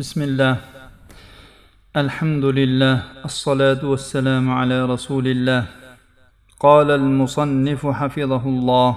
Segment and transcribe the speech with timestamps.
[0.00, 0.56] بسم الله.
[2.02, 5.62] الحمد لله الصلاة والسلام على رسول الله
[6.60, 8.90] قال المصنف حفظه الله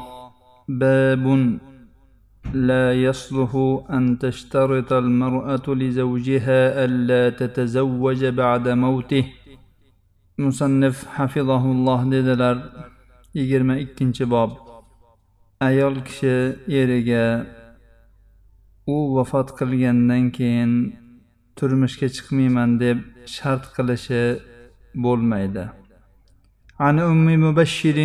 [0.70, 1.26] باب
[2.54, 3.52] لا يصلح
[3.98, 9.26] أن تشترط المرأة لزوجها ألا تتزوج بعد موته.
[10.40, 12.00] مصنف حفظه الله
[13.34, 14.52] yigirma ikkinchi bob
[15.60, 16.54] ayol kishi
[18.95, 20.73] u vafot qilgandan keyin
[21.57, 22.99] turmushga chiqmayman deb
[23.37, 24.23] shart qilishi
[25.05, 25.65] bo'lmaydi
[26.81, 27.99] عن أم مبشر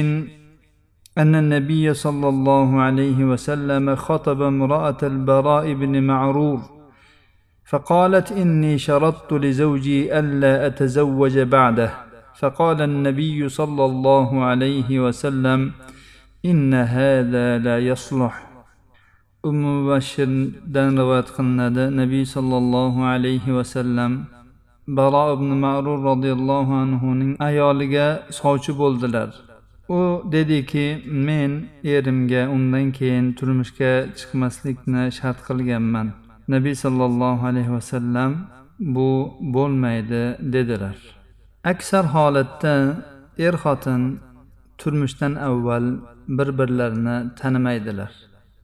[1.18, 6.60] أن النبي صلى الله عليه وسلم خطب امرأة البراء بن معرور
[7.66, 11.92] فقالت إني شرطت لزوجي ألا أتزوج بعده
[12.40, 15.72] فقال النبي صلى الله عليه وسلم
[16.46, 18.47] إن هذا لا يصلح
[19.45, 21.85] ummu bashirdan rivoyat qilinadi.
[21.97, 24.13] Nabiy sollallohu alayhi vasallam
[24.89, 28.07] baro ibn ma'rur roziyallohu anhuning ayoliga
[28.41, 29.29] sovchi bo'ldilar.
[29.89, 30.01] U
[30.33, 30.87] dediki
[31.27, 31.53] men
[31.85, 36.09] erimga undan keyin turmushga chiqmaslikni shart qilganman.
[36.55, 38.33] Nabiy sollallohu alayhi vasallam
[38.81, 39.11] bu
[39.55, 40.97] bo'lmaydi dedilar.
[41.65, 42.75] Aksar holatda
[43.47, 44.03] er xotin
[44.79, 45.87] turmushdan avval
[46.37, 48.13] bir birlarini tanimaydilar.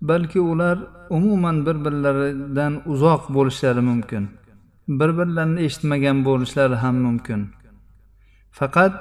[0.09, 0.79] Balki ular
[1.11, 4.25] umuman bir birlaridan uzoq bo'lishlari mumkin.
[4.89, 7.41] Bir birlarini eshitmagan bo'lishlari ham mumkin.
[8.59, 8.95] Faqat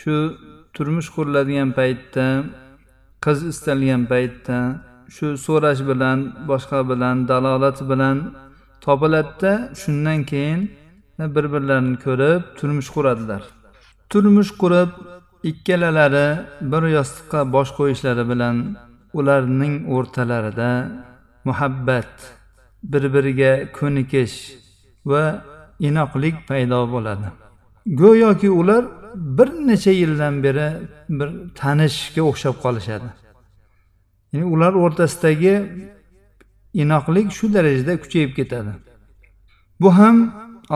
[0.00, 0.14] shu
[0.74, 2.26] turmush quriladigan paytda
[3.24, 4.58] qiz istalgan paytda
[5.14, 6.18] shu so'rash bilan
[6.50, 8.16] boshqa bilan dalolat bilan
[8.84, 10.60] topiladida shundan keyin
[11.36, 13.42] bir birlarini ko'rib turmush quradilar.
[14.10, 14.90] Turmush qurib
[15.50, 16.28] ikkalalari
[16.72, 18.56] bir yostiqqa bosh qo'yishlari bilan
[19.18, 20.70] ularning o'rtalarida
[21.48, 22.12] muhabbat
[22.92, 24.36] bir biriga ko'nikish
[25.10, 25.24] va
[25.88, 27.28] inoqlik paydo bo'ladi.
[28.00, 28.84] Go'yoki ular
[29.38, 30.68] bir necha yildan beri
[31.08, 31.28] bir
[31.60, 33.08] tanishga o'xshab qolishadi.
[34.32, 35.54] Ya'ni ular o'rtasidagi
[36.82, 38.72] inoqlik shu darajada kuchayib ketadi.
[39.80, 40.16] Bu ham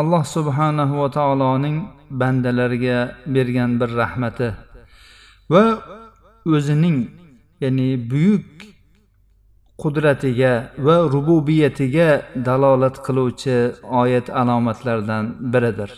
[0.00, 1.76] alloh subhanahu va taoloning
[2.10, 2.98] bandalariga
[3.34, 4.48] bergan bir rahmati
[5.52, 5.64] va
[6.54, 6.98] o'zining
[7.61, 8.47] ya'ni buyuk
[9.81, 10.53] qudratiga
[10.85, 12.09] va rububiyatiga
[12.47, 13.57] dalolat qiluvchi
[14.01, 15.23] oyat alomatlaridan
[15.53, 15.91] biridir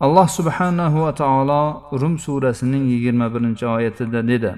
[0.00, 1.62] alloh subhanahu va taolo
[2.00, 4.52] rum surasining yigirma birinchi oyatida dedi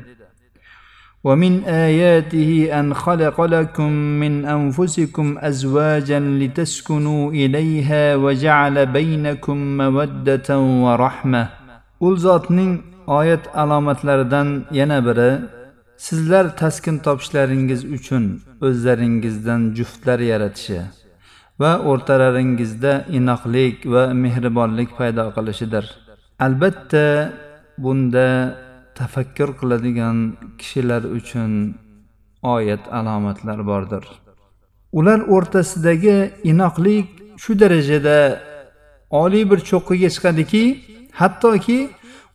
[1.24, 2.50] ومن آياته
[2.80, 11.48] أن خلق لكم من أنفسكم أزواجا لتسكنوا إليها وجعل بينكم مودة ورحمة
[12.00, 15.30] ul zotning oyat alomatlaridan yana biri
[16.07, 18.23] sizlar taskin topishlaringiz uchun
[18.67, 20.79] o'zlaringizdan juftlar yaratishi
[21.61, 25.85] va o'rtalaringizda inoqlik va mehribonlik paydo qilishidir.
[26.45, 27.05] Albatta
[27.83, 28.27] bunda
[28.99, 30.17] tafakkur qiladigan
[30.59, 31.51] kishilar uchun
[32.55, 34.03] oyat alomatlar bordir.
[34.99, 36.17] Ular o'rtasidagi
[36.51, 37.07] inoqlik
[37.43, 38.17] shu darajada
[39.21, 40.63] oliy bir cho'qqiga chiqadiki
[41.21, 41.79] hattoki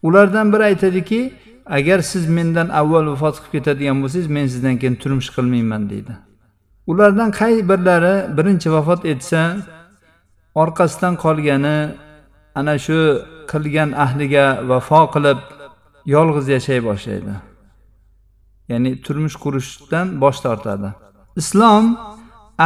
[0.07, 1.21] ulardan biri aytadiki
[1.69, 6.15] agar siz mendan avval vafot qilib ketadigan bo'lsangiz men sizdan keyin turmush qilmayman deydi.
[6.91, 9.43] Ulardan qay birlari birinchi vafot etsa
[10.63, 11.79] orqasidan qolgani
[12.59, 12.99] ana shu
[13.51, 15.39] qilgan ahliga vafo qilib
[16.15, 17.35] yolg'iz yashay boshlaydi.
[18.71, 20.89] Ya'ni turmush qurishdan bosh tortadi.
[21.41, 21.85] Islom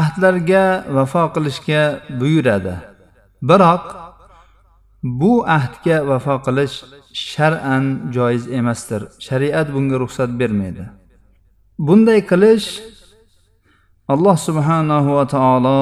[0.01, 0.65] ahdlarga
[0.97, 1.83] vafo qilishga
[2.21, 2.75] buyuradi.
[3.51, 3.84] Biroq
[5.03, 9.03] bu ahdga vafo qilish shar'an joiz emasdir.
[9.19, 10.85] Shariat bunga ruxsat bermaydi.
[11.79, 12.69] Bunday qilish
[14.09, 15.81] alloh subhanahu va taolo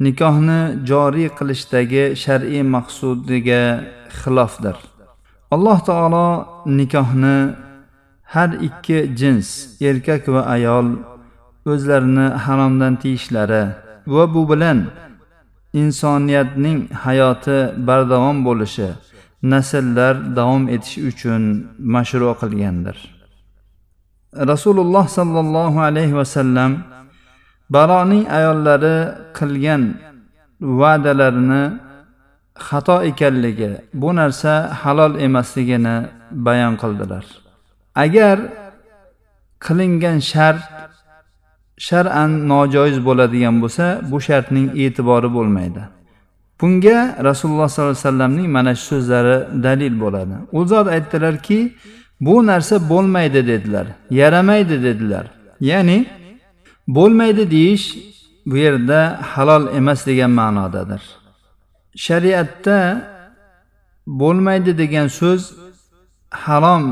[0.00, 0.60] nikohni
[0.90, 3.62] joriy qilishdagi shar'iy maqsudiga
[4.20, 4.76] xilofdir.
[5.54, 6.28] Alloh taolo
[6.78, 7.38] nikohni
[8.34, 9.48] har ikki jins
[9.88, 10.88] erkak va ayol
[11.72, 13.64] o'zlarini haromdan tiyishlari
[14.14, 14.78] va bu bilan
[15.80, 17.58] insoniyatning hayoti
[17.88, 18.88] bardavom bo'lishi
[19.52, 21.42] nasllar davom etishi uchun
[21.94, 22.96] mashru qilgandir.
[24.52, 26.72] Rasululloh sollallohu alayhi vasallam
[27.74, 28.96] baroning ayollari
[29.38, 29.82] qilgan
[30.80, 31.64] va'dalarini
[32.66, 33.70] xato ekanligi
[34.00, 34.52] bu narsa
[34.82, 35.96] halol emasligini
[36.46, 37.24] bayon qildilar.
[38.04, 38.38] Agar
[39.64, 40.62] qilingan shart
[41.88, 45.82] shar'an nojoiz bo'ladigan bo'lsa bu shartning e'tibori bo'lmaydi.
[46.60, 46.98] Bunga
[47.28, 49.36] rasululloh sollallohu alayhi vasallamning mana shu so'zlari
[49.66, 50.34] dalil bo'ladi.
[50.58, 51.58] U zot aytdilarki
[52.26, 53.86] bu narsa bo'lmaydi dedilar.
[54.20, 55.26] Yaramaydi dedilar.
[55.70, 55.98] Ya'ni
[56.96, 57.86] bo'lmaydi deyish
[58.46, 59.00] bu yerda
[59.32, 61.02] halol emas degan ma'nodadir.
[62.06, 62.78] Shariatda
[64.06, 65.42] bo'lmaydi degan so'z
[66.44, 66.84] harom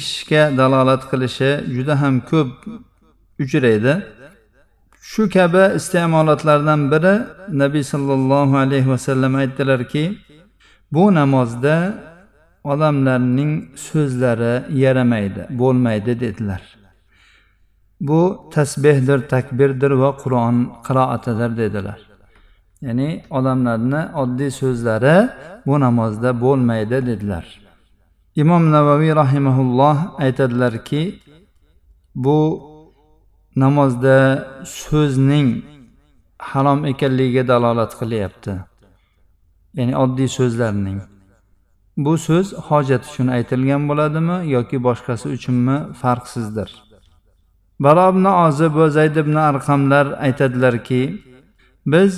[0.00, 2.50] ishga dalolat qilishi juda ham ko'p
[3.42, 3.92] uchraydi
[5.10, 7.14] shu kabi iste'molotlardan biri
[7.62, 10.04] nabiy sollallohu alayhi vasallam aytdilarki
[10.94, 11.76] bu namozda
[12.72, 13.52] odamlarning
[13.88, 16.62] so'zlari yaramaydi bo'lmaydi dedilar.
[18.00, 18.20] Bu
[18.54, 20.56] tasbehdir takbirdir va qur'on
[20.86, 22.00] qiroatidir dedilar.
[22.86, 25.16] Ya'ni odamlarni oddiy so'zlari
[25.66, 27.46] bu namozda bo'lmaydi dedilar.
[28.42, 31.02] Imom navaviy rahimaulloh aytadilarki
[32.14, 32.38] bu
[33.62, 34.18] namozda
[34.64, 35.48] so'zning
[36.50, 38.52] harom ekanligiga dalolat qilyapti.
[39.78, 41.00] Ya'ni oddiy so'zlarning.
[42.04, 46.70] Bu so'z hojat uchun aytilgan bo'ladimi yoki boshqasi uchunmi farqsizdir.
[47.84, 51.02] Baro ibn ozib va zayd ibn arqamlar aytadilarki
[51.92, 52.12] biz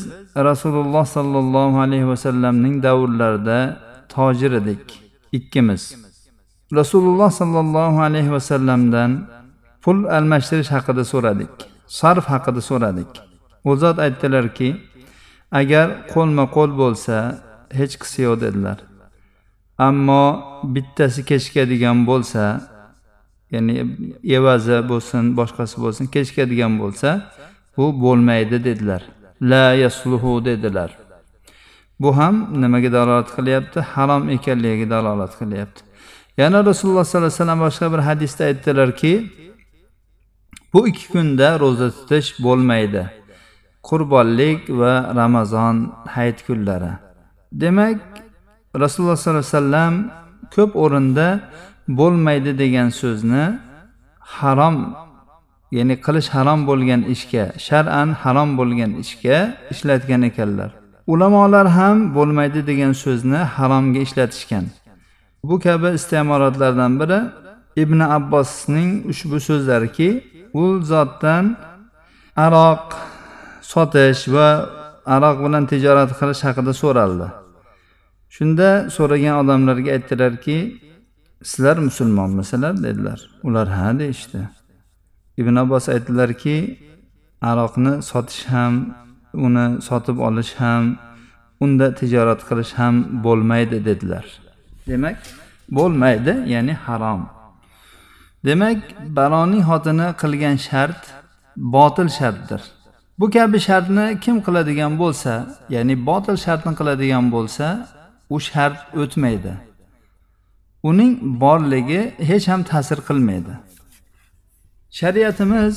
[0.49, 3.59] rasululloh sollallohu alayhi vasallamning davrlarida
[4.15, 4.85] tojir edik
[5.39, 5.83] ikkimiz.
[6.79, 9.11] Rasululloh sollallohu alayhi vasallamdan
[9.83, 11.53] pul almashtirish haqida so'radik.
[11.87, 13.11] Sarf haqida so'radik.
[13.69, 14.69] U zot aytdilarki
[15.61, 17.17] agar qo'lma qo'l bo'lsa
[17.79, 18.79] hech qisi yo'q dedilar.
[19.89, 20.25] Ammo
[20.75, 22.43] bittasi kechikadigan bo'lsa
[23.55, 23.75] ya'ni
[24.37, 27.09] evazi bo'lsin boshqasi bo'lsin kechikadigan bo'lsa
[27.77, 29.03] bu bo'lmaydi dedilar.
[29.51, 30.91] La yasluhu dedilar.
[32.01, 33.79] Bu ham nimaga dalolat qilyapti?
[33.93, 35.81] Harom ekanligiga dalolat qilyapti.
[36.39, 39.13] Yana rasululloh sollallohu alayhi vasallam boshqa bir hadisda aytdilarki
[40.73, 43.03] bu ikki kunda ro'za tutish bo'lmaydi.
[43.89, 45.77] Qurbonlik va ramazon
[46.15, 46.93] hayit kunlari.
[47.53, 48.01] Demak
[48.83, 49.95] rasululloh sollallohu alayhi vasallam
[50.55, 51.29] ko'p o'rinda
[51.89, 53.45] bo'lmaydi degan so'zni
[54.37, 54.77] harom
[55.77, 59.39] ya'ni qilish harom bo'lgan ishga shar'an harom bo'lgan ishga
[59.73, 60.71] ishlatgan ekanlar.
[61.13, 64.65] Ulamolar ham bo'lmaydi degan so'zni haromga ishlatishgan.
[65.49, 67.21] Bu kabi iste'molotlardan biri
[67.83, 70.09] ibn abbosning ushbu so'zlariki
[70.63, 71.45] u zotdan
[72.47, 72.85] aroq
[73.73, 74.49] sotish va
[75.15, 77.29] aroq bilan tijorat qilish haqida so'raldi.
[78.37, 80.59] Shunda so'ragan odamlarga aytdilarki
[81.51, 83.19] sizlar musulmonmisizlar dedilar.
[83.47, 84.41] Ular ha deyishdi.
[85.41, 86.57] Ibn abbos aytdilarki
[87.51, 88.75] aroqni sotish ham
[89.47, 90.85] uni sotib olish ham
[91.65, 92.95] unda tijorat qilish ham
[93.25, 94.27] bo'lmaydi dedilar.
[94.89, 95.19] Demak
[95.77, 97.23] bo'lmaydi ya'ni harom.
[98.47, 98.79] Demak
[99.17, 101.01] baroning xotini qilgan shart
[101.57, 102.63] botil shartdir.
[103.19, 105.33] Bu kabi shartni kim qiladigan bo'lsa
[105.75, 107.67] ya'ni botil shartni qiladigan bo'lsa
[108.35, 109.55] u shart o'tmaydi.
[110.91, 111.13] Uning
[111.43, 113.55] borligi hech ham ta'sir qilmaydi.
[114.99, 115.75] Shariatimiz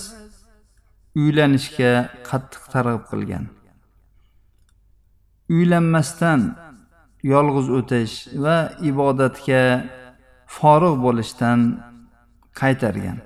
[1.21, 1.93] uylanishga
[2.29, 3.45] qattiq targ'ib qilgan.
[5.55, 6.41] Uylanmasdan
[7.33, 8.57] yolg'iz o'tish va
[8.89, 9.63] ibodatga
[10.55, 11.59] forig' bo'lishdan
[12.59, 13.17] qaytargan.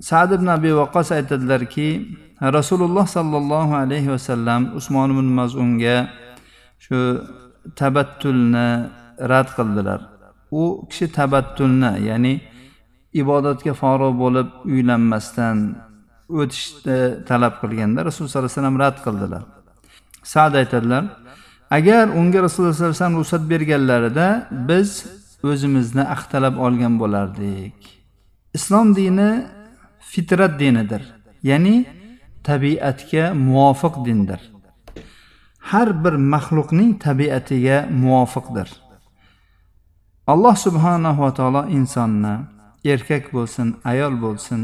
[0.00, 1.88] Sad ibn abi vaqos aytadilarki
[2.40, 5.96] rasululloh sollallohu alayhi vasallam usmon ibn mazunga
[6.84, 6.98] shu
[7.80, 8.68] tabattulni
[9.32, 10.00] rad qildilar.
[10.60, 12.34] U kishi tabattulni ya'ni
[13.22, 15.56] ibodatga forig' bo'lib uylanmasdan
[16.40, 19.42] o'tishni talab qilganda rasululloh sollallohu alayhi vasallam rad qildilar.
[20.34, 21.04] Sad aytadilar
[21.78, 24.26] agar unga rasululloh sallallohu alayhi vasallam ruxsat berganlarida
[24.68, 24.90] biz
[25.50, 27.97] o'zimizni axtalab olgan bo'lardik.
[28.58, 29.30] Islom dini
[30.10, 31.02] fitrat dinidir
[31.50, 31.76] ya'ni
[32.48, 34.40] tabiatga muvofiq dindir.
[35.70, 38.68] Har bir maxluqning tabiatiga muvofiqdir.
[40.32, 42.34] Alloh subhanahu va taolo insonni
[42.92, 44.60] erkak bo'lsin ayol bo'lsin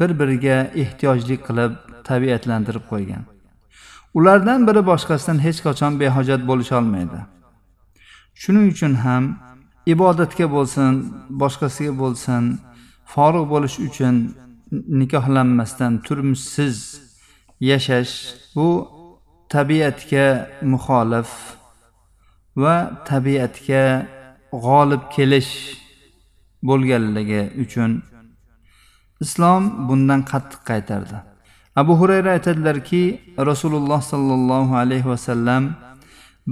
[0.00, 1.72] bir biriga ehtiyojli qilib
[2.08, 3.22] tabiatlantirib qo'ygan.
[4.18, 7.20] Ulardan biri boshqasidan hech qachon behojat bo'lisholmaydi
[8.34, 9.24] shuning uchun ham
[9.86, 10.92] ibodatga bo'lsin
[11.42, 12.42] boshqasiga bo'lsin
[13.12, 14.16] forig' bo'lish uchun
[15.00, 16.76] nikohlanmasdan turmushsiz
[17.70, 18.14] yashash
[18.54, 18.68] bu
[19.54, 20.26] tabiatga
[20.72, 21.30] muxolif
[22.62, 22.76] va
[23.10, 23.84] tabiatga
[24.66, 25.52] g'olib kelish
[26.68, 27.90] bo'lganligi uchun
[29.24, 31.16] islom bundan qattiq qaytardi.
[31.80, 33.02] Abu hurayra aytadilarki
[33.50, 35.62] rasululloh sollallohu alayhi vasallam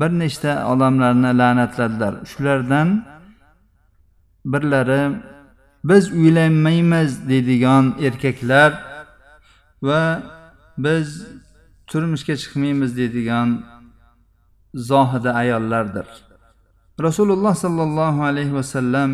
[0.01, 2.15] bir nechta odamlarni la'natladilar.
[2.31, 2.89] Shulardan
[4.53, 5.03] birlari
[5.85, 8.73] biz uylanmaymiz deydigan erkaklar
[9.83, 10.23] va
[10.79, 11.27] biz
[11.87, 13.65] turmushga chiqmaymiz deydigan
[14.75, 16.07] zohida ayollardir.
[17.03, 19.11] Rasululloh sollallohu alayhi vasallam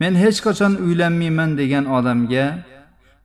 [0.00, 2.46] men hech qachon uylanmayman degan odamga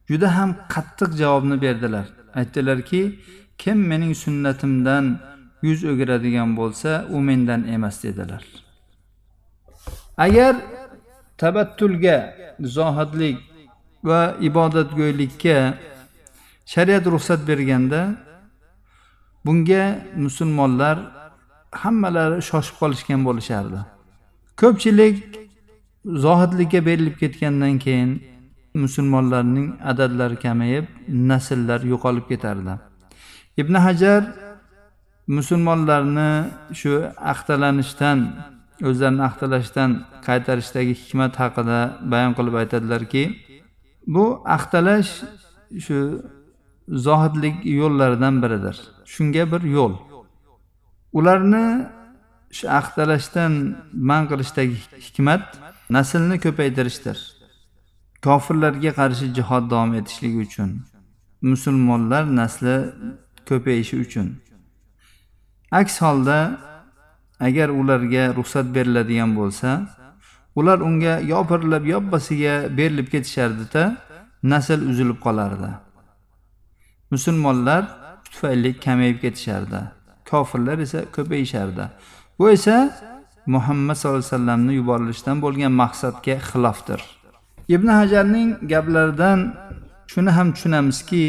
[0.09, 2.05] juda ham qattiq javobni berdilar.
[2.35, 3.19] Aytdilarki
[3.57, 5.19] kim mening sunnatimdan
[5.61, 8.43] yuz o'giradigan bo'lsa u mendan emas dedilar.
[10.17, 10.55] Agar
[11.41, 12.17] tabattulga
[12.77, 13.37] zohidlik
[14.09, 15.57] va ibodatgo'ylikka
[16.73, 18.01] shariat ruxsat berganda
[19.45, 19.83] bunga
[20.25, 20.97] musulmonlar
[21.81, 23.79] hammalari shoshib qolishgan bo'lishardi.
[24.61, 25.17] Ko'pchilik
[26.25, 28.11] zohidlikka berilib ketgandan keyin
[28.83, 30.85] musulmonlarning adadlari kamayib
[31.31, 32.73] nasllar yo'qolib ketardi.
[33.61, 34.21] Ibn hajar
[35.37, 36.29] musulmonlarni
[36.79, 36.91] shu
[37.31, 38.19] axtalanishdan
[38.89, 39.91] o'zlarini axtalashdan
[40.27, 41.79] qaytarishdagi hikmat haqida
[42.11, 43.23] bayon qilib aytadilarki
[44.13, 44.25] bu
[44.57, 45.11] axtalash
[45.85, 45.99] shu
[47.05, 48.77] zohidlik yo'llaridan biridir.
[49.13, 49.93] Shunga bir yo'l.
[51.17, 51.65] Ularni
[52.57, 53.51] shu axtalashdan
[54.09, 55.43] man qilishdagi hikmat
[55.95, 57.17] naslni ko'paytirishdir.
[58.25, 60.69] Kofirlarga qarshi jihod davom etishligi uchun
[61.41, 62.75] musulmonlar nasli
[63.49, 64.27] ko'payishi uchun.
[65.71, 66.37] Aks holda
[67.47, 69.69] agar ularga ruxsat beriladigan bo'lsa
[70.59, 73.83] ular unga yopirilib yoppasiga berilib ketishardida
[74.43, 75.71] nasl uzilib qolardi.
[77.13, 77.83] Musulmonlar
[78.31, 79.79] tufayli kamayib ketishardi.
[80.29, 81.85] Kofirlar esa ko'payishardi.
[82.39, 82.77] Bu esa
[83.45, 87.01] muhammad sallallohu alayhi vasallamni yuborilishidan bo'lgan maqsadga xilofdir
[87.75, 89.39] ibn hajarning gaplaridan
[90.11, 91.25] shuni ham tushunamizki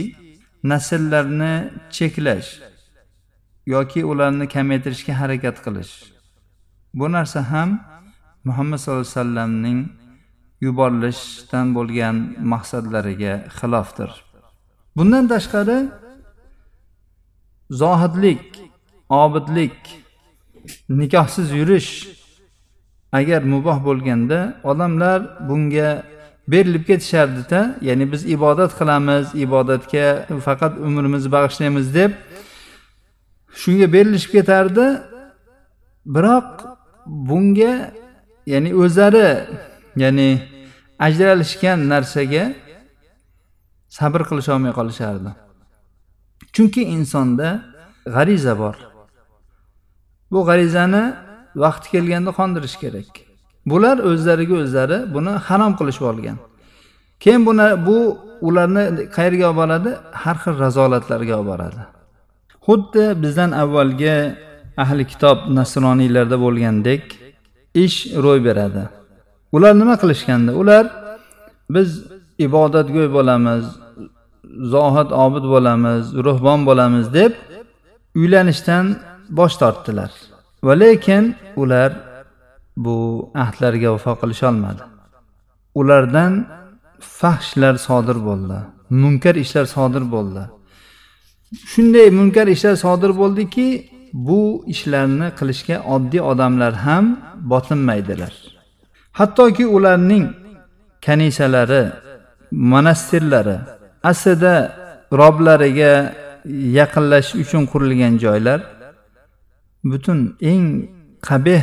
[0.72, 1.54] nasllarni
[1.96, 2.48] cheklash
[3.66, 5.94] yoki ularni kamaytirishga harakat qilish.
[6.94, 7.80] Bu narsa ham
[8.44, 9.80] muhammad sallallohu alayhi vasallamning
[10.60, 12.16] yuborilishdan bo'lgan
[12.52, 14.10] maqsadlariga xilofdir.
[14.96, 15.78] Bundan tashqari
[17.70, 18.42] zohidlik
[19.08, 19.76] obidlik
[20.88, 21.90] nikohsiz yurish
[23.12, 26.04] agar muboh bo'lganda odamlar bunga
[26.48, 30.06] berilib ketishardida ya'ni biz ibodat qilamiz ibodatga
[30.46, 32.12] faqat umrimizni bag'ishlaymiz deb
[33.60, 34.86] shunga berilishib ketardi.
[36.14, 36.48] Biroq
[37.06, 37.74] bunga
[38.52, 39.28] ya'ni o'zlari
[40.02, 40.30] ya'ni
[41.06, 42.44] ajralishgan narsaga
[43.98, 45.30] sabr qilisholmay qolishardi.
[46.54, 47.48] Chunki insonda
[48.14, 48.76] g'ariza bor.
[50.32, 51.04] Bu g'arizani
[51.64, 53.10] vaqti kelganda qondirish kerak.
[53.70, 56.38] Bular o'zlariga o'zlari buni harom qilishib olgan.
[57.22, 57.98] Keyin buni bu
[58.48, 58.84] ularni
[59.16, 59.90] qayerga olib boradi?
[60.22, 61.82] Har xil razolatlarga olib boradi.
[62.66, 64.16] Xuddi bizdan avvalgi
[64.82, 67.02] ahli kitob nasroniylarda bo'lgandek
[67.84, 68.84] ish ro'y beradi.
[69.56, 70.50] Ular nima qilishganda?
[70.62, 70.84] Ular
[71.74, 71.88] biz
[72.46, 73.64] ibodatgo'y bo'lamiz
[74.74, 77.32] zohid obid bo'lamiz ruhbon bo'lamiz deb
[78.20, 78.84] uylanishdan
[79.38, 80.10] bosh tortdilar.
[80.66, 81.24] Va lekin
[81.62, 81.90] ular
[82.84, 82.96] bu
[83.44, 84.82] ahdlarga vafo qilisholmadi
[85.74, 86.46] ulardan
[87.00, 88.58] fahshlar sodir bo'ldi
[88.90, 90.42] munkar ishlar sodir bo'ldi.
[91.72, 93.66] Shunday munkar ishlar sodir bo'ldiki
[94.12, 97.04] bu ishlarni qilishga oddiy odamlar ham
[97.52, 98.32] botinmaydilar.
[99.18, 100.24] Hattoki ularning
[101.06, 101.82] kanisalari
[102.72, 103.56] monastirlari
[104.10, 104.54] aslida
[105.20, 105.92] roblariga
[106.78, 108.60] yaqinlashish uchun qurilgan joylar
[109.90, 110.18] butun
[110.52, 110.66] eng
[111.28, 111.62] qabih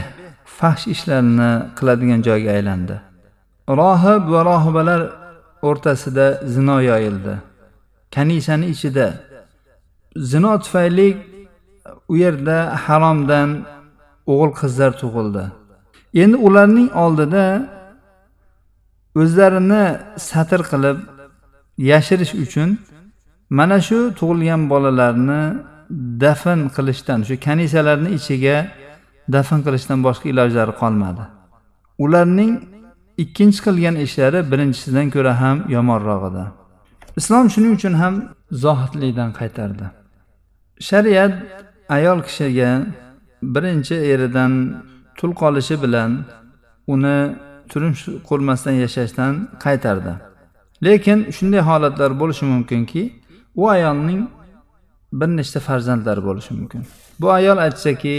[0.57, 2.95] fahsh ishlarni qiladigan joyga aylandi.
[3.79, 5.01] Rohib va rohibalar
[5.69, 7.33] o'rtasida zino yoyildi.
[8.15, 9.07] Kanisani ichida
[10.15, 11.17] zino tufayli
[12.09, 13.49] u yerda haromdan
[14.27, 15.43] o'g'il qizlar tug'ildi.
[16.13, 17.45] Endi ularning oldida
[19.21, 19.83] o'zlarini
[20.29, 20.97] satr qilib
[21.91, 22.69] yashirish uchun
[23.49, 25.41] mana shu tug'ilgan bolalarni
[26.23, 28.57] dafn qilishdan shu kanisalarni ichiga
[29.35, 31.23] dafn qilishdan boshqa ilojlari qolmadi.
[32.05, 32.53] Ularning
[33.23, 36.45] ikkinchi qilgan ishlari birinchisidan ko'ra ham yomonroq edi
[37.19, 38.13] islom shuning uchun ham
[38.63, 39.85] zohidlikdan qaytardi.
[40.79, 41.33] Shariat
[41.89, 42.87] ayol kishiga
[43.43, 44.53] birinchi eridan
[45.17, 46.11] tul qolishi bilan
[46.93, 47.17] uni
[47.69, 49.33] turmush qurmasdan yashashdan
[49.63, 50.13] qaytardi.
[50.85, 53.03] Lekin shunday holatlar bo'lishi mumkinki
[53.61, 54.21] u ayolning
[55.19, 56.81] bir nechta farzandlari bo'lishi mumkin.
[57.21, 58.15] Bu ayol aytsaki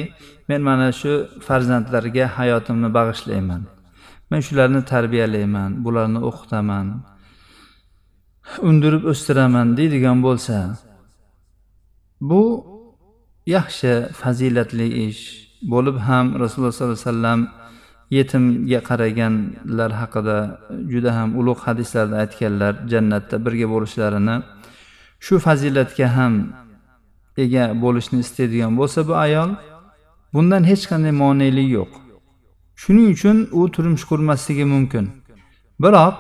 [0.48, 1.12] men mana shu
[1.46, 3.62] farzandlarga hayotimni bag'ishlayman.
[4.30, 6.86] Men shularni tarbiyalayman bularni o'qitaman
[8.68, 10.56] undirib o'stiraman deydigan bo'lsa
[12.20, 12.42] bu
[13.46, 15.22] yaxshi fazilatli ish
[15.72, 17.40] bo'lib ham rasululloh sollallohu alayhi vasallam
[18.18, 20.38] yetimga qaraganlar haqida
[20.92, 24.36] juda ham ulug' hadislarda aytganlar jannatda birga bo'lishlarini
[25.26, 26.34] shu fazilatga ham
[27.44, 29.50] ega bo'lishni istaydigan bo'lsa bu ayol
[30.34, 31.90] bundan hech qanday monelik yo'q.
[32.82, 35.04] Shuning uchun u turmush qurmasligi mumkin.
[35.82, 36.16] Biroq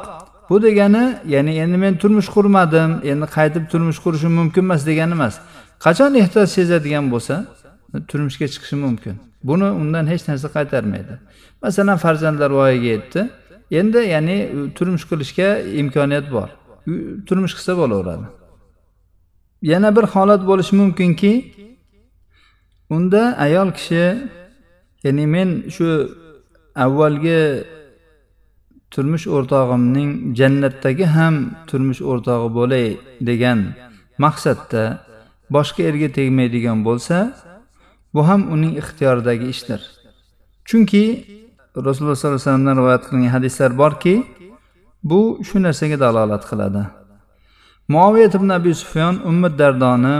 [0.48, 1.04] bu degani
[1.34, 5.34] ya'ni endi men turmush qurmadim endi qaytib turmush qurishim mumkin emas degani emas.
[5.84, 7.34] Qachon ehtiyoj sezadigan bo'lsa
[8.10, 9.14] turmushga chiqishi mumkin.
[9.48, 11.14] Buni undan hech narsa qaytarmaydi.
[11.62, 13.20] Masalan farzandlar voyaga yetdi.
[13.80, 14.36] Endi ya'ni
[14.76, 15.48] turmush qilishga
[15.82, 16.48] imkoniyat bor.
[17.28, 18.26] Turmush qilsa bo'laveradi.
[19.72, 21.32] Yana bir holat bo'lishi mumkinki
[22.94, 24.04] unda ayol kishi
[25.04, 25.88] ya'ni men shu
[26.84, 27.42] avvalgi
[28.92, 31.34] turmush o'rtog'imning jannatdagi ham
[31.68, 32.86] turmush o'rtog'i bo'lay
[33.28, 33.58] degan
[34.24, 34.84] maqsadda
[35.54, 37.16] boshqa erga tegmaydigan bo'lsa
[38.14, 39.80] bu ham uning ixtiyoridagi ishdir.
[40.68, 41.04] Chunki
[41.86, 44.14] rasululloh sollallohu alayhi vasallamdan rivoyat qilingan hadislar borki
[45.10, 46.82] bu shu narsaga dalolat qiladi.
[47.94, 50.16] Muoviyat ibn abi sufyon ummi dardoni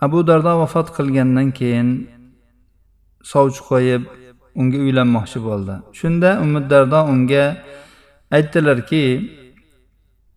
[0.00, 1.88] abu dardo vafot qilgandan keyin
[3.32, 4.02] sovchi qo'yib
[4.60, 5.74] unga uylanmoqchi bo'ldi.
[5.98, 7.44] Shunda ummi dardo unga
[8.36, 9.04] aytdilarki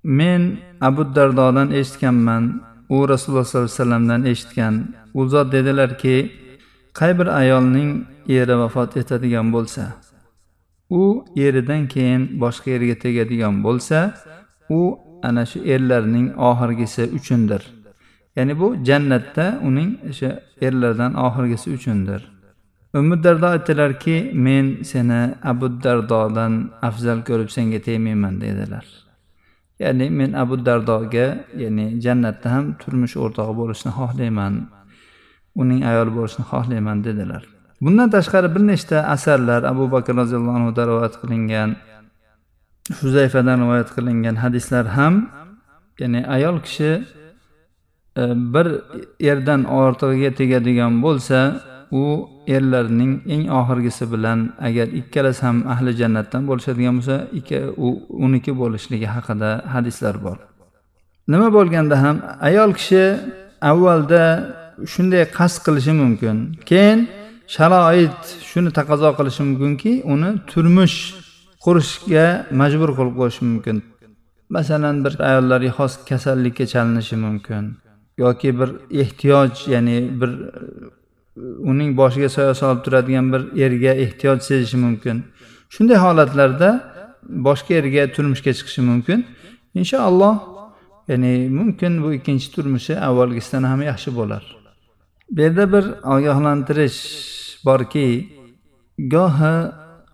[0.04, 0.42] men
[0.88, 2.44] abu dardodan eshitganman
[2.90, 4.74] u rasululloh sollallohu alayhi vasallamdan eshitgan.
[5.14, 6.16] U zot dedilarki
[6.94, 7.92] qay bir ayolning
[8.28, 9.84] eri vafot etadigan bo'lsa
[10.90, 14.14] u eridan keyin boshqa erga tegadigan bo'lsa
[14.70, 17.62] u ana shu erlarning oxirgisi uchundir.
[18.36, 20.30] Ya'ni bu jannatda uning o'sha
[20.62, 22.22] erlardan oxirgisi uchundir.
[22.94, 28.86] Umi dardo aytdilarki men seni abu dardodan afzal ko'rib senga tegmayman dedilar.
[29.80, 31.28] Ya'ni men abu dardoga
[31.64, 34.54] ya'ni jannatda ham turmush o'rtog'i bo'lishni xohlayman
[35.62, 37.44] uning ayoli bo'lishni xohlayman dedilar.
[37.84, 41.70] Bundan tashqari bir nechta asarlar abu bakr roziyallohu anhudan rivoyat qilingan
[43.02, 45.16] huzayfadan rivoyat qilingan hadislar ham
[46.00, 46.92] ya'ni ayol kishi
[48.22, 48.68] e, bir
[49.32, 51.40] erdan ortig'iga tegadigan bo'lsa
[51.92, 57.16] u erlarning eng oxirgisi bilan agar ikkalasi ham ahli jannatdan bo'lishadigan bo'lsa
[57.86, 57.88] u
[58.26, 60.38] uniki bo'lishligi haqida hadislar bor.
[61.32, 62.18] Nima bo'lganda ham
[62.50, 63.04] ayol kishi
[63.72, 64.24] avvalda
[64.94, 66.36] shunday qasd qilishi mumkin.
[66.70, 67.00] Keyin
[67.56, 70.98] sharoit shuni taqozo qilishi mumkinki uni turmush
[71.66, 72.26] qurishga
[72.62, 73.78] majbur qilib qo'yishi mumkin.
[74.56, 77.64] Masalan bir ayollarga xos kasallikka chalinishi mumkin
[78.20, 78.70] yoki bir
[79.02, 80.32] ehtiyoj ya'ni bir
[81.72, 85.24] uning boshiga soya solib turadigan bir erga ehtiyoj sezishi mumkin.
[85.74, 86.70] Shunday holatlarda
[87.48, 89.20] boshqa erga turmushga chiqishi mumkin.
[89.80, 90.36] Inshaalloh
[91.10, 94.44] ya'ni mumkin bu ikkinchi turmushi avvalgisidan ham yaxshi bo'lar.
[95.32, 97.00] Bu yerda bir ogohlantirish
[97.68, 98.08] borki
[99.14, 99.56] gohi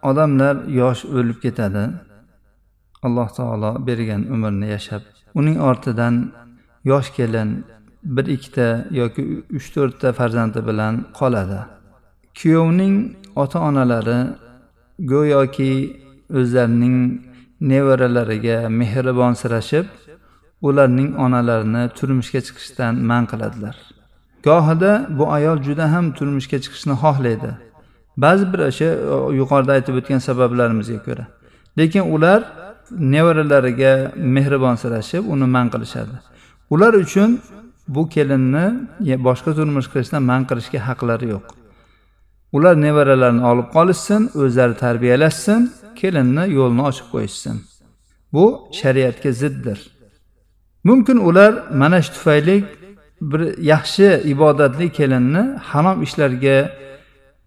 [0.10, 1.84] odamlar yosh o'lib ketadi.
[3.06, 5.04] Alloh taolo bergan umrni yashab
[5.40, 6.16] uning ortidan
[6.92, 7.50] yosh kelin
[8.06, 11.60] bir ikkita yoki uch to'rtta farzandi bilan qoladi.
[12.40, 12.96] Kuyovning
[13.36, 14.20] ota onalari
[15.12, 15.72] go'yoki
[16.40, 16.98] o'zlarining
[17.62, 19.86] nevaralariga mehribonsirashib
[20.62, 23.76] ularning onalarini turmushga chiqishdan man qiladilar.
[24.44, 27.52] Gohida bu ayol juda ham turmushga chiqishni xohlaydi.
[28.18, 28.90] Ba'zi bir o'sha
[29.40, 31.26] yuqorida aytib o'tgan sabablarimizga ko'ra.
[31.80, 32.42] Lekin ular
[33.14, 33.94] nevaralariga
[34.36, 36.16] mehribonsirashib uni man qilishadi.
[36.74, 37.30] Ular uchun
[37.88, 38.66] bu kelinni
[39.28, 41.46] boshqa turmush qilishdan man qilishga haqlari yo'q.
[42.56, 45.62] Ular nevaralarini olib qolishsin o'zlari tarbiyalashsin
[46.00, 47.56] kelinni yo'lni ochib qo'yishsin.
[48.34, 48.46] Bu
[48.80, 49.80] shariatga ziddir.
[50.84, 52.58] Mumkin ular mana shu tufayli
[53.22, 56.58] bir yaxshi ibodatli kelinni harom ishlarga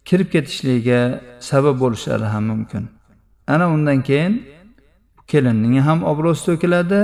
[0.08, 1.00] kirib ketishligiga
[1.50, 2.84] sabab bo'lishlari ham mumkin.
[3.46, 4.34] Ana undan keyin
[5.30, 7.00] kelinning ham obro'si to'kiladi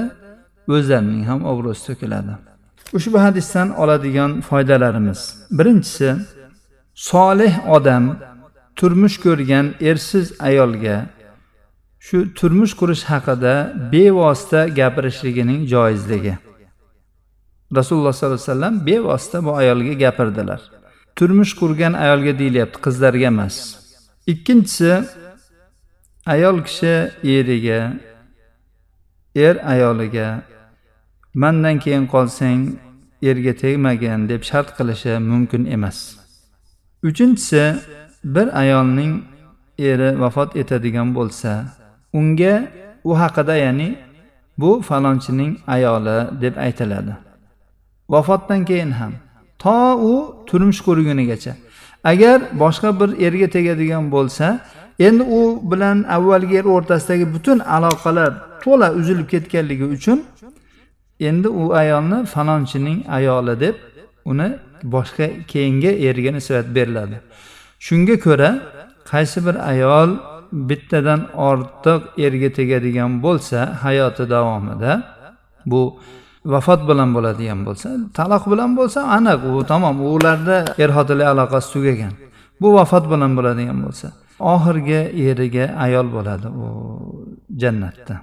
[0.74, 2.53] o'zlarining ham obro'si to'kiladi.
[2.96, 5.20] Ushbu hadisdan oladigan foydalarimiz.
[5.50, 6.16] Birinchisi
[6.94, 8.04] solih odam
[8.76, 10.96] turmush ko'rgan ersiz ayolga
[12.06, 13.54] shu turmush qurish haqida
[13.92, 16.34] bevosita gapirishligining joizligi.
[17.78, 20.60] Rasululloh sollallohu alayhi vasallam bevosita bu ayolga gapirdilar.
[21.16, 23.56] Turmush qurgan ayolga deyilyapti qizlarga emas.
[24.32, 24.92] Ikkinchisi
[26.26, 26.94] ayol kishi
[27.36, 27.80] eriga
[29.46, 30.28] er ayoliga
[31.34, 32.60] mandan keyin qolsang
[33.30, 35.98] erga tegmagin deb shart qilishi mumkin emas.
[37.08, 37.64] Uchinchisi
[38.24, 39.12] bir ayolning
[39.78, 41.50] eri vafot etadigan bo'lsa
[42.18, 42.54] unga
[43.04, 43.88] u haqida ya'ni
[44.58, 47.14] bu falonchining ayoli deb aytiladi.
[48.08, 49.12] Vafotdan keyin ham
[49.58, 49.76] to
[50.10, 50.12] u
[50.46, 51.52] turmush qurgunigacha
[52.04, 54.46] agar boshqa bir erga tegadigan bo'lsa
[54.98, 58.32] endi u bilan avvalgi er o'rtasidagi butun aloqalar
[58.64, 60.18] to'la uzilib ketganligi uchun
[61.20, 63.74] endi u ayolni falonchining ayoli deb
[64.24, 64.48] uni
[64.84, 67.16] boshqa keyingi eriga nisbat beriladi.
[67.86, 68.50] Shunga ko'ra
[69.10, 70.10] qaysi bir ayol
[70.52, 74.92] bittadan ortiq erga tegadigan bo'lsa hayoti davomida
[75.66, 75.80] bu
[76.52, 82.12] vafot bilan bo'ladigan bo'lsa taloq bilan bo'lsa aniq u tamom ularda er xotinlik aloqasi tugagan
[82.60, 84.06] bu vafot bilan bo'ladigan bo'lsa
[84.54, 86.66] oxirgi eriga ayol bo'ladi u
[87.62, 88.14] jannatda.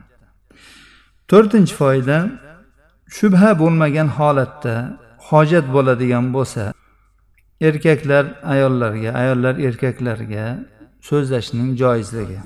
[1.30, 2.18] To'rtinchi foyda
[3.18, 4.76] shubha bo'lmagan holatda
[5.30, 6.64] hojat bo'ladigan bo'lsa
[7.68, 10.46] erkaklar ayollarga ayollar erkaklarga
[11.10, 12.40] so'zlashning joizligi.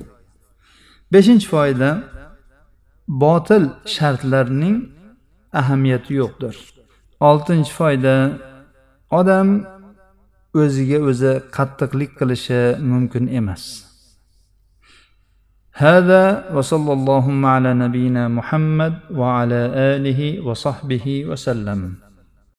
[1.12, 1.90] Beshinchi foyda
[3.22, 3.64] botil
[3.96, 4.76] shartlarning
[5.60, 6.54] ahamiyati yo'qdir.
[7.28, 8.14] Oltinchi foyda
[9.18, 9.48] odam
[10.62, 13.85] o'ziga o'zi qattiqlik qilishi mumkin emas.
[15.76, 22.05] هذا وصلى اللهم على نبينا محمد وعلى آله وصحبه وسلم.